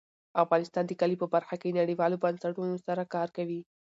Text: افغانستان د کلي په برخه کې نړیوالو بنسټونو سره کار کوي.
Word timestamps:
افغانستان 0.43 0.83
د 0.87 0.91
کلي 1.01 1.15
په 1.21 1.27
برخه 1.35 1.55
کې 1.61 1.77
نړیوالو 1.79 2.21
بنسټونو 2.23 2.75
سره 2.87 3.03
کار 3.15 3.27
کوي. 3.37 3.61